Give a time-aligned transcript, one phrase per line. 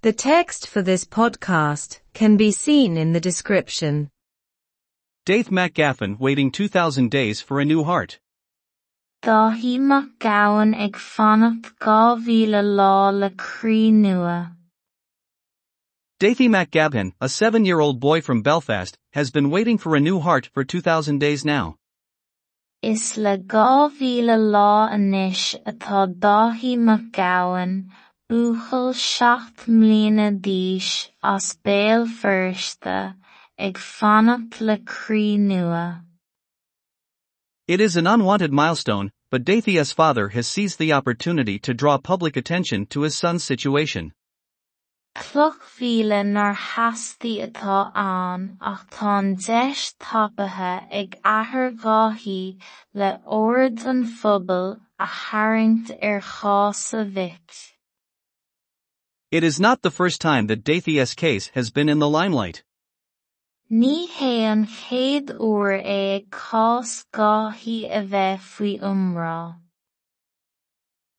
[0.00, 4.10] The text for this podcast can be seen in the description.
[5.26, 8.20] Daith MacGaffin waiting 2,000 days for a new heart.
[9.24, 14.52] Dáithí Mac Gabhann ag fannacht dhá mhíle lá le crí nua.
[16.20, 20.48] Dáithí Mac Gabhann, a seven-year-old boy from Belfast, has been waiting for a new heart
[20.54, 21.74] for 2,000 days now.
[22.82, 27.90] Is le dhá mhíle lá anois atá Dáithí Mac Gabhann
[28.30, 33.14] úchal seacht mbliana d'aois as béal firste
[33.58, 34.76] ag fannacht le
[35.38, 36.04] nua.
[37.66, 42.36] It is an unwanted milestone, but Dáithí's father has seized the opportunity to draw public
[42.36, 44.12] attention to his son's situation.
[45.14, 52.60] Cloch mhíle nar theastaí atá ann ach tá an deis tapaithe ag athair Dháithí
[52.92, 57.77] le ord an phobal a tharraingt ar er chás a bhit.
[59.30, 62.62] It is not the first time that Dáithí's case has been in the limelight.
[63.70, 69.56] Ní hé an chéad uair é ag cás Dháithí a bheith faoi umrá.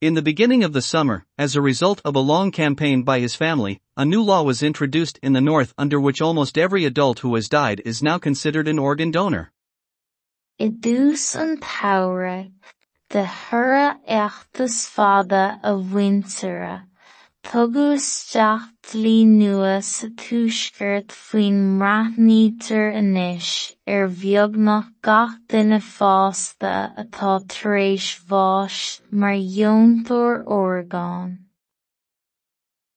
[0.00, 3.34] In the beginning of the summer, as a result of a long campaign by his
[3.34, 7.34] family, a new law was introduced in the North under which almost every adult who
[7.34, 9.50] has died is now considered an organ donor.
[10.60, 12.52] I dtús an tsamhraidh,
[13.10, 15.72] de thoradh oireachtas fada a
[18.82, 23.50] dlí nua sa tuaisceart faoin mbraithnítear anois
[23.86, 31.38] ar bheagnach gach duine fásta atá tar éis bháis mar dheontóir orgán.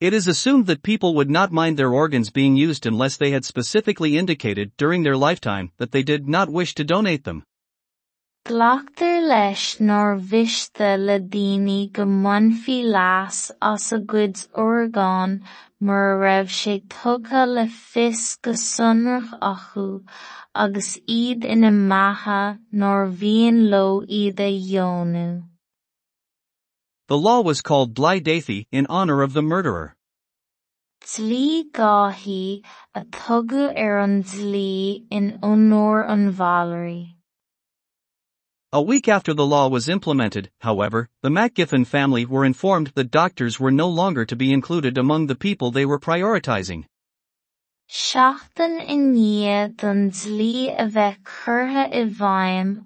[0.00, 3.44] It is assumed that people would not mind their organs being used unless they had
[3.44, 7.44] specifically indicated during their lifetime that they did not wish to donate them.
[8.44, 15.36] Glactar leis nár bhiste le daoine go maionnfaí leas as a gcuid orgán
[15.78, 19.86] mar a raibh sé tugadh le fios go sonrach acu
[20.64, 22.40] agus iad ina mbeatha
[22.82, 25.28] nóir bhíonn leo iad a dheonú.
[27.06, 28.18] The law was called Bly
[28.72, 29.94] in honor of the murderer.
[31.00, 34.24] Dlí Dháithí a tugadh ar an
[35.10, 37.21] in honor an Valerie.
[38.74, 43.60] A week after the law was implemented, however, the MacGiffin family were informed that doctors
[43.60, 46.86] were no longer to be included among the people they were prioritizing.
[47.86, 50.74] Seachtain i ndiaidh don dlí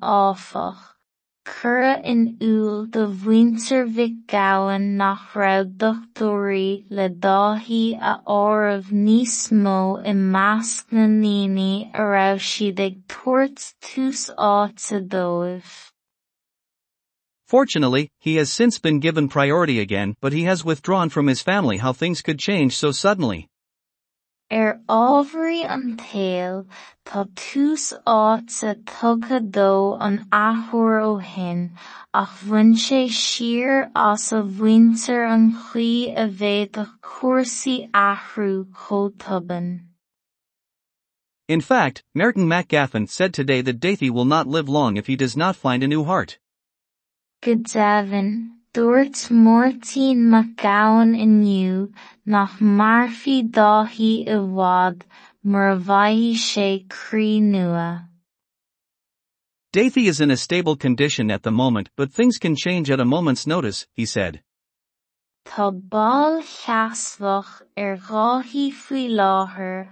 [0.00, 0.93] áfach,
[1.44, 9.36] cuireadh in iúl do mhuintir Mhic Gabhann nach raibh dochtúirí le dáithí a áireamh níos
[9.52, 9.78] mó
[10.12, 15.74] i measc na ndaoine a raibh siad tús áit a dóibh.
[17.46, 21.76] Fortunately, he has since been given priority again, but he has withdrawn from his family
[21.76, 23.48] how things could change so suddenly.
[24.50, 25.96] Er Ar ábhairí an
[27.06, 27.94] tá tús
[28.84, 30.26] tugadh dó an
[31.00, 31.72] ó shin,
[32.12, 34.42] ach bhain sé siar as a
[35.24, 39.88] an chlí a bheith de chúrsaí athrú chomh tobann.
[41.48, 45.36] In fact, Merton MacGaffin said today that Daithy will not live long if he does
[45.36, 46.38] not find a new heart.
[47.42, 51.92] Go deimhin, dúirt Máirtín Mac Gabhann inniu
[52.26, 55.04] nach mbearfaí dáithí i bhfad
[55.44, 58.08] mar a bhaithí sé crí nua.
[59.72, 63.04] Daithy is in a stable condition at the moment, but things can change at a
[63.04, 64.42] moment's notice, he said.
[65.46, 69.88] Tá ball cheasmhach ar gcáthaí faoi láthair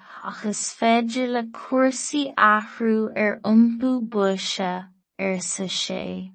[0.51, 4.73] is féidir le cúrsaí athrú ar iompú buise
[5.19, 6.33] ar sa sé.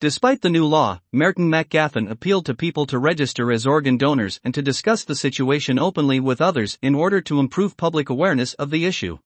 [0.00, 4.54] Despite the new law, Merton McGaffin appealed to people to register as organ donors and
[4.54, 8.84] to discuss the situation openly with others in order to improve public awareness of the
[8.84, 9.18] issue.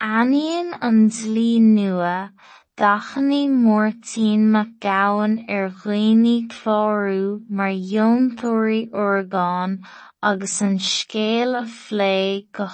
[0.00, 2.30] Aíonn andli nua,
[2.76, 9.82] dachannaí Máirtín Mac Gabhann ar dhaoine clárú mar dheontóirí orgán
[10.22, 12.66] agus an scéal a phlé go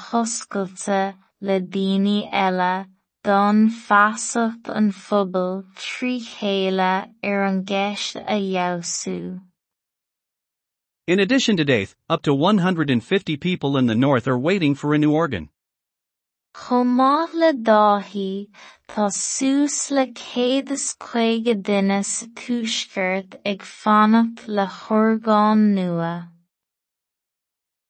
[3.23, 9.41] don feasacht an phobal trí chéile ar an gceist a dheabhsú.
[11.07, 14.99] In addition to Daith, up to 150 people in the north are waiting for a
[14.99, 15.51] new organ.
[16.71, 17.53] Le
[18.89, 24.67] tá suas le céad is chuige duine sa tuaisceart ag fannacht le
[25.57, 26.29] nua.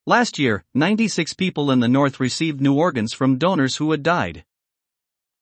[0.06, 4.44] Last year, 96 people in the north received new organs from donors who had died.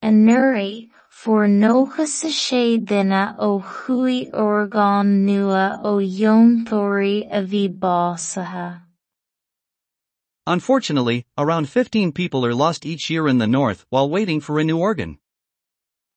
[0.00, 7.68] In Nuri, fuair nóchas sa sé duine ó chuaigh orgán nua ó dheontóirí a bhí
[7.68, 8.82] básaithe.
[10.46, 14.64] Unfortunately, around 15 people are lost each year in the north while waiting for a
[14.64, 15.18] new organ.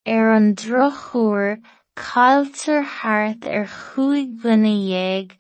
[0.06, 1.62] Ar an drochuair,
[1.98, 5.32] cailtear thart ar er chuaigh duine dhéag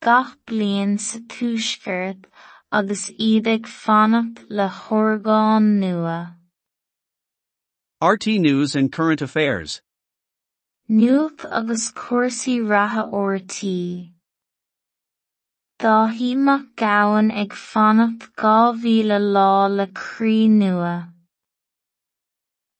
[0.00, 2.24] gach bliain sa tuaisceart
[2.72, 4.72] agus iad ag fanacht le
[5.60, 6.39] nua.
[8.02, 9.82] RT News and Current Affairs.
[10.88, 14.12] Agus cuasaí ratha ortaí.
[15.78, 18.72] Dáithí Mac Gabhann ag fanacht dhá
[19.34, 21.12] lá le croí nua.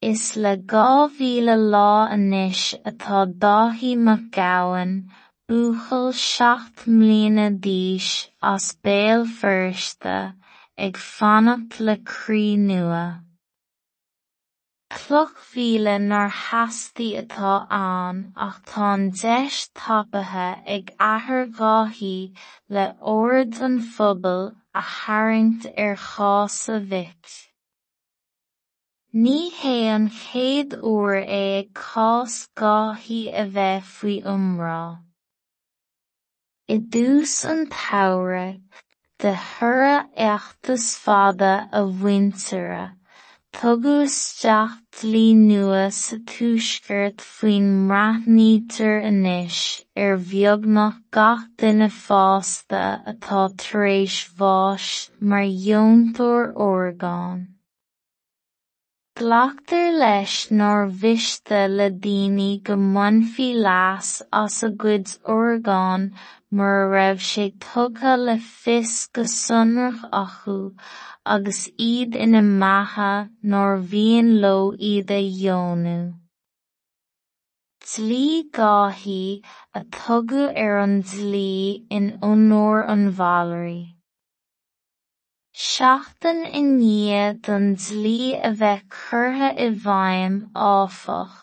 [0.01, 5.11] Is le mhíle lá anois atá dáithí Mac Gabhann
[5.47, 10.35] buachal seacht mbliana d'aois as béal firste
[10.79, 13.21] ag fanacht le croí nua.
[14.91, 18.89] Cloch mhíle nár theastaí atá ann ach tá
[19.21, 22.35] deis tapaithe ag athair gáthaí
[22.69, 24.43] le ord an phobal
[24.75, 27.39] a tharraingt ar chás a bhit.
[29.15, 34.83] Ní hé an chéad uair é ag cás gáthaí a bheith faoi iomrá.
[36.75, 38.83] I dtús an tsamhraidh
[39.23, 42.87] de thoradh oireachtas fada a bhainteara
[43.59, 49.59] Tugadh isteach dlí nua sa tuaisceart faoin mbraithnítear anois
[50.05, 52.83] ar bheagnach gach duine fásta
[53.13, 54.89] atá tar éis bháis
[55.21, 57.47] mar dheontóir orgán.
[59.21, 66.07] Glactar leis nár bhiste le daoine go maionnfaí leas as a gcuid orgán
[66.61, 70.57] mar raibh sé tugadh le fios go sonrach acu
[71.35, 73.11] agus iad ina mbeatha
[73.51, 74.65] nuair bhíonn leo
[74.95, 75.99] iad a dheonú.
[77.93, 78.27] Dlí
[78.57, 79.23] gáthaí
[79.75, 81.55] a tugadh ar an dlí
[82.01, 83.81] in onóir an bhalaí.
[85.63, 89.67] Seachtain i ndiaidh don dlí a bheith curtha i
[90.67, 91.35] áfach,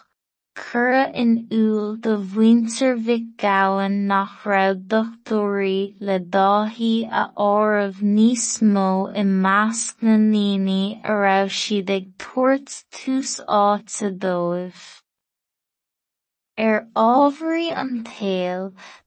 [0.61, 2.97] cuireadh in iúl do mhuintir
[3.43, 4.81] Gabhann nach raibh
[6.09, 6.91] le Dáithí
[7.21, 8.89] a áireamh níos mó
[9.23, 10.17] i measc na
[11.03, 14.85] a raibh siad ag tabhairt tús áit a dóibh.
[16.65, 18.63] Ar ábhairí an taol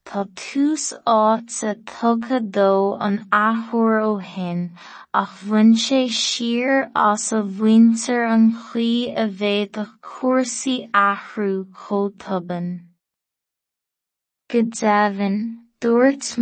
[0.09, 4.61] tá tús áit a tugadh dó an athúir ó shin
[5.23, 6.77] ach bhain sé siar
[7.07, 8.95] as a bhaintear an chlaí
[9.25, 11.51] a bheith do chúrsaí athrú
[11.83, 12.71] chomh tobann.
[14.51, 15.39] Go deimhin,
[15.83, 16.33] dúirt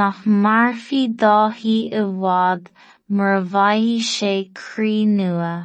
[0.00, 2.76] nach mbearfaí Dáithí i bhfad
[3.08, 3.42] mar a
[4.12, 4.36] sé
[5.18, 5.56] nua.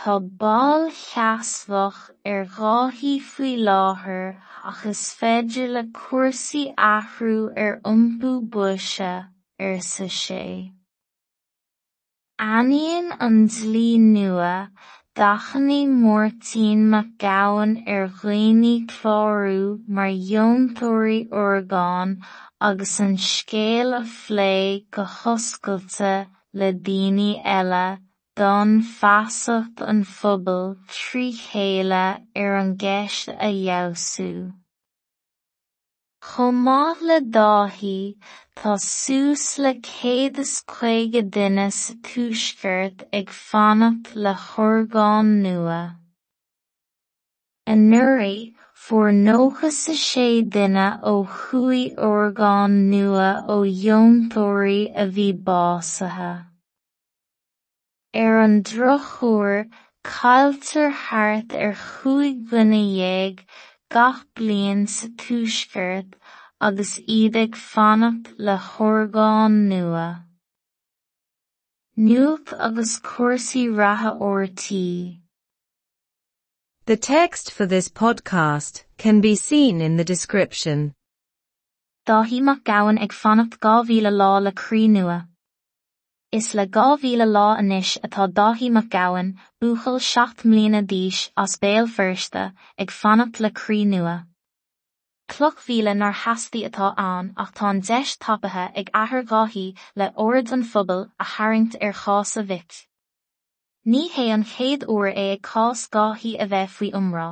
[0.00, 1.98] Tá ball cheasmhach
[2.30, 9.10] ar dhátaí faoi láthair is féidir le cúrsaí athrú ar iompú buise
[9.66, 10.40] ar sa sé.
[12.48, 14.54] Ainneoin an dlí nua
[15.20, 22.20] d'achanaigh Máirtín Mac Gabhain ar dhaoine clárú mar dheontóirí orgán
[22.58, 24.52] agus an scéal a phlé
[24.90, 26.14] go hoscailte
[26.54, 27.88] le daoine eile
[28.40, 32.04] don feasacht an phobal trí chéile
[32.42, 34.28] ar an gceist a fheabhsú.
[36.28, 38.16] Chomh maith le dáthaí,
[38.56, 45.82] tá suas le céad is caoga duine sa tuaisceart ag fanacht le hórgán nua.
[47.66, 56.49] Anuraidh, fuair nóchas sa sé duine ó chuaigh orgán nua ó dheontóirí a bhí básaithe.
[58.12, 59.70] Ar an drochuair,
[60.02, 63.44] cailtear thart ar chúig duine dhéag
[63.88, 66.14] gach bliain sa tuaisceart
[66.60, 70.24] agus ag fanacht le hórgán nua.
[71.96, 75.20] Nuacht agus cuasaí ratha ortaí.
[76.86, 80.94] The text for this podcast can be seen in the description.
[82.08, 85.29] Dáithí Mac Gabhann ag fanacht dhá mhíle lá le croí nua.
[86.32, 92.52] Is le gámhíle lá anois atá dáthaímach gabhain buachail seacht mlíana díis as béal firsta
[92.78, 94.28] ag fannacht le crí nua.
[95.28, 100.62] Clochhíle nar heastaí atá an ach tá deis tappathe ag ahar gáhí le órid an
[100.62, 102.86] fphobal a haingt ar chás a bhic.
[103.84, 107.28] Ní hé an chéad uair é ag cás gáhí a bheith faoi umrá.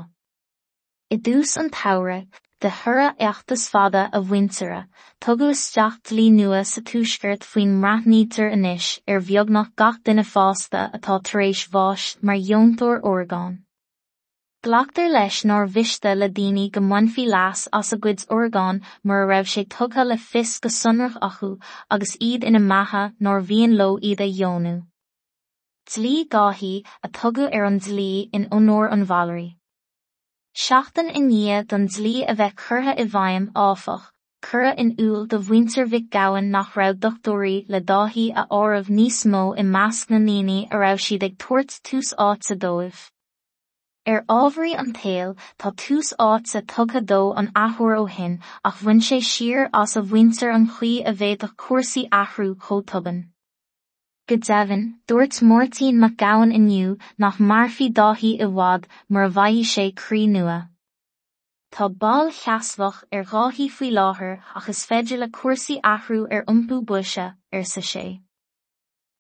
[1.09, 2.26] I dús an tare
[2.61, 4.87] de thura eachtas fada a bhaintere,
[5.21, 11.23] tugadh isteach dlí nua sa túisceart faoin mreathnítear inis ar bheagnach gach duine fásta atá
[11.29, 13.59] tar éis bháis mar dheontóir Orgáin.
[14.65, 19.29] Glachtar leis nóir bhiste le daoine go mhainfí leas as a gcuid Orgáin mar a
[19.31, 21.50] raibh sé tugtha le fis go sonrach acu
[21.88, 24.75] agus iad ina maithe nóir bhíon lo iad a dheonú.
[25.95, 26.75] Dlí gáthí
[27.05, 29.58] a tugadh ar an dlí in onóir an Valerie.
[30.59, 34.07] Seachtain i ndiaidh don dlí a bheith curtha i bhfeidhm áfach,
[34.47, 39.21] cura in úl do bhhuintear Vic Gowan nach raibh dochtúirí le dáthaí a áireamh níos
[39.35, 43.05] mó i measc na ndaoine a raibh siad ag tuairt tús áit sa dóibh.
[44.15, 48.38] Ar ábhraí an taal tá tús áit sa tugtha dó an athúir ó hin
[48.73, 53.23] ach bhain sé siar as a bhhuintear an chuí a bheith do cuasaí athrú chomh
[54.29, 59.65] Go deimhin dúirt Máirtín Mac Gowan inniu nach mbearfaí dáthaí i bhfad mar a bhaigh
[59.71, 60.57] sé croí nua.
[61.73, 66.83] Tá ball cheasmhach ar gháthí faoi láthair ach is féidir le cuasaí athrú ar iompú
[66.93, 68.05] buise ar sa sé.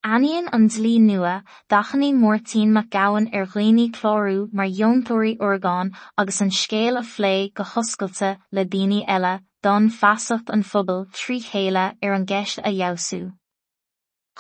[0.04, 1.34] Aíonn an dlí nua
[1.70, 7.34] dachannaí Mórtín Mac Gowan ar ghlaoine chlárú mar dheontóirí orgáin agus an scéal a phlé
[7.54, 12.70] go thoscailte le daoine eile don feasacht an phobal trí chéile ar an gceist a
[12.70, 13.37] dheabhsú.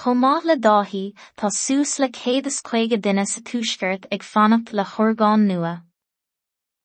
[0.06, 4.84] Maith le dáthaí tá suas le céad is chuige duine sa túisceart ag fanacht le
[4.84, 5.82] chorgáin nua.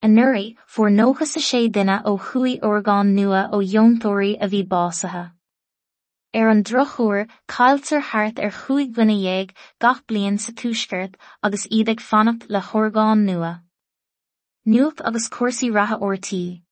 [0.01, 5.31] Anuraí fuair nóchas sa sé duine ó chuí orgáin nua ó dheontóirí a bhí básathe.
[6.33, 11.89] Ar an drochúir cáiltar thart ar chuig gine dhéag gach blion sa túisceart agus iad
[11.89, 13.61] ag fanacht le chorgáin nua.
[14.65, 16.63] Nuach agus cuasaí ratha ortaí.